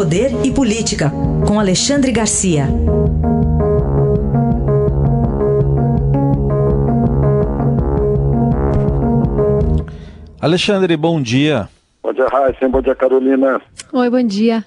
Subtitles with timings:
[0.00, 1.12] Poder e Política,
[1.46, 2.64] com Alexandre Garcia.
[10.40, 11.68] Alexandre, bom dia.
[12.02, 12.66] Bom dia, Raíssa.
[12.66, 13.60] Bom dia, Carolina.
[13.92, 14.64] Oi, bom dia.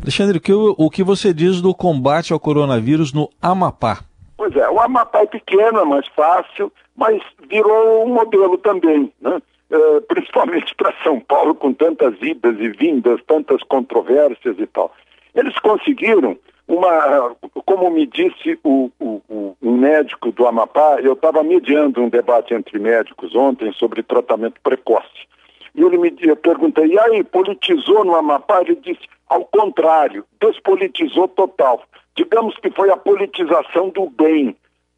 [0.00, 4.04] Alexandre, o que, o que você diz do combate ao coronavírus no Amapá?
[4.36, 7.20] Pois é, o Amapá é pequeno, é mais fácil, mas
[7.50, 9.42] virou um modelo também, né?
[9.68, 14.94] É, principalmente para São Paulo, com tantas idas e vindas, tantas controvérsias e tal.
[15.34, 22.00] Eles conseguiram uma, como me disse o, o, o médico do Amapá, eu estava mediando
[22.00, 25.26] um debate entre médicos ontem sobre tratamento precoce.
[25.74, 28.62] E ele me eu perguntei, e aí, politizou no Amapá?
[28.62, 31.82] Ele disse, ao contrário, despolitizou total.
[32.16, 34.56] Digamos que foi a politização do bem.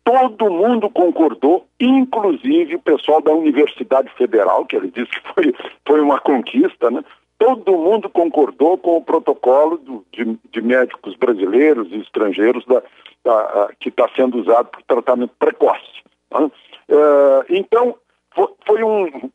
[0.08, 5.54] Todo mundo concordou, inclusive o pessoal da Universidade Federal, que ele disse que foi,
[5.86, 7.04] foi uma conquista, né?
[7.38, 12.82] todo mundo concordou com o protocolo do, de, de, médicos brasileiros e estrangeiros da,
[13.22, 16.02] da, que está sendo usado para tratamento precoce.
[16.32, 16.50] Né?
[16.88, 17.94] Uh, então,
[18.34, 19.30] foi, foi, um,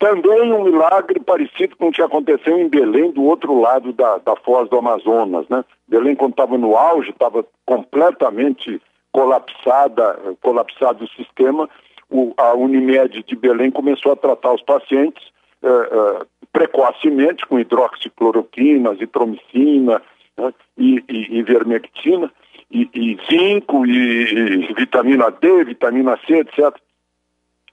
[0.00, 4.34] também um milagre parecido com o que aconteceu em Belém, do outro lado da, da
[4.34, 5.48] foz do Amazonas.
[5.48, 5.64] Né?
[5.86, 8.82] Belém, quando estava no auge, estava completamente
[9.18, 11.68] colapsada, colapsado o sistema,
[12.08, 15.22] o, a Unimed de Belém começou a tratar os pacientes
[15.60, 20.00] uh, uh, precocemente com hidroxicloroquina, azitromicina
[20.38, 22.32] né, e, e, e, vermectina,
[22.70, 26.76] e, e zinco, e, e, vitamina D, vitamina C, etc.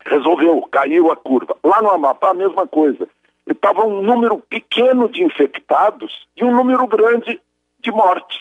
[0.03, 1.55] Resolveu, caiu a curva.
[1.63, 3.07] Lá no Amapá, a mesma coisa.
[3.45, 7.39] Estava um número pequeno de infectados e um número grande
[7.79, 8.39] de mortes.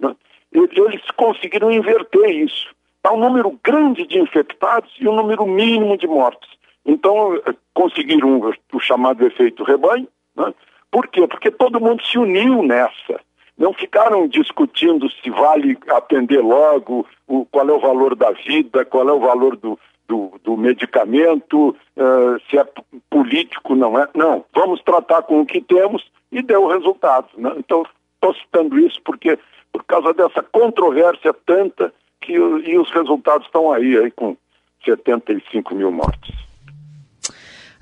[0.00, 0.16] Né?
[0.52, 2.68] Eles conseguiram inverter isso.
[2.96, 6.50] Está um número grande de infectados e um número mínimo de mortes.
[6.84, 10.08] Então, eh, conseguiram o chamado efeito rebanho.
[10.36, 10.52] Né?
[10.90, 11.26] Por quê?
[11.26, 13.20] Porque todo mundo se uniu nessa.
[13.56, 19.08] Não ficaram discutindo se vale atender logo, o, qual é o valor da vida, qual
[19.08, 22.66] é o valor do, do, do medicamento, uh, se é
[23.08, 24.08] político, não é.
[24.14, 27.28] Não, vamos tratar com o que temos e deu resultado.
[27.36, 27.52] Né?
[27.58, 29.38] Então, estou citando isso porque,
[29.72, 34.36] por causa dessa controvérsia tanta, que, e os resultados estão aí, aí com
[34.84, 36.34] 75 mil mortes.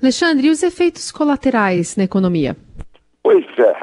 [0.01, 2.55] Alexandre, e os efeitos colaterais na economia?
[3.21, 3.75] Pois é,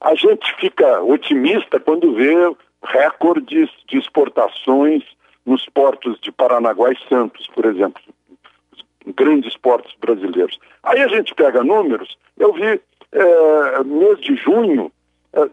[0.00, 2.34] a gente fica otimista quando vê
[2.82, 5.04] recordes de exportações
[5.46, 8.02] nos portos de Paranaguá e Santos, por exemplo,
[9.16, 10.58] grandes portos brasileiros.
[10.82, 12.80] Aí a gente pega números, eu vi
[13.12, 14.90] é, mês de junho,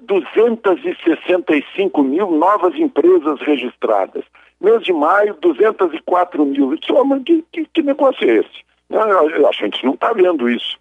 [0.01, 4.23] 265 mil novas empresas registradas.
[4.59, 6.75] Mês de maio, 204 mil.
[6.75, 8.65] Disse, oh, mas que, que, que negócio é esse?
[8.89, 10.79] A gente não está vendo isso.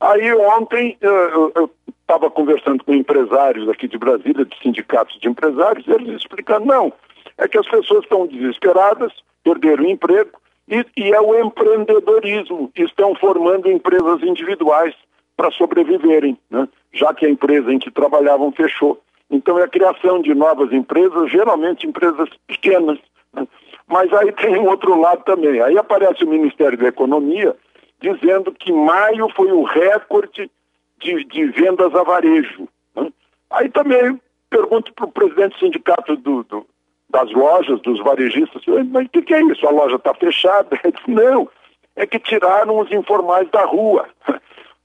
[0.00, 1.70] Aí ontem eu
[2.02, 6.92] estava conversando com empresários aqui de Brasília, de sindicatos de empresários, e eles explicando, não,
[7.38, 9.10] é que as pessoas estão desesperadas,
[9.42, 10.38] perderam o emprego,
[10.68, 14.94] e, e é o empreendedorismo, estão formando empresas individuais
[15.36, 16.68] para sobreviverem, né?
[16.92, 19.00] já que a empresa em que trabalhavam fechou.
[19.30, 22.98] Então é a criação de novas empresas, geralmente empresas pequenas,
[23.32, 23.46] né?
[23.86, 25.60] Mas aí tem um outro lado também.
[25.60, 27.54] Aí aparece o Ministério da Economia
[28.00, 30.50] dizendo que maio foi o recorde
[30.98, 32.68] de, de vendas a varejo.
[32.96, 33.12] Né?
[33.50, 36.66] Aí também pergunto para o presidente do sindicato do, do,
[37.10, 39.66] das lojas, dos varejistas, mas o que, que, é isso?
[39.66, 40.78] A loja está fechada?
[40.84, 41.48] Ele não,
[41.96, 44.08] é que tiraram os informais da rua.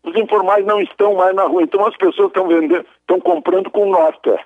[0.04, 3.90] Os informais não estão mais na rua, então as pessoas estão vendendo, estão comprando com
[3.90, 4.40] nota.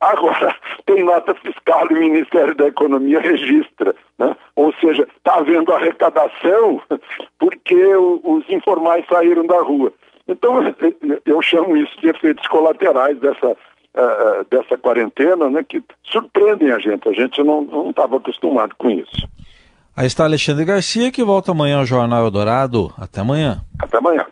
[0.00, 0.54] Agora,
[0.86, 3.94] tem nota fiscal e o Ministério da Economia registra.
[4.18, 4.34] Né?
[4.56, 6.80] Ou seja, está havendo arrecadação
[7.38, 9.92] porque os informais saíram da rua.
[10.26, 10.74] Então,
[11.26, 17.08] eu chamo isso de efeitos colaterais dessa, uh, dessa quarentena, né, que surpreendem a gente.
[17.08, 19.28] A gente não estava acostumado com isso.
[19.96, 22.92] Aí está Alexandre Garcia, que volta amanhã ao Jornal Eldorado.
[22.96, 23.60] Até amanhã.
[23.78, 24.24] Até amanhã.